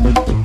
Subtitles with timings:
[0.00, 0.37] Thank you.